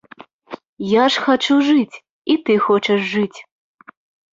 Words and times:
Я 0.93 1.03
ж 1.17 1.27
хачу 1.27 1.55
жыць, 1.69 1.95
і 2.33 2.41
ты 2.49 2.53
хочаш 2.67 3.09
жыць. 3.15 3.39